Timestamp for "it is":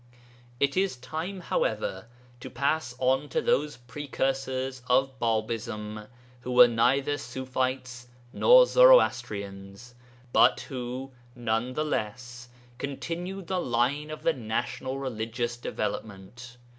0.59-0.95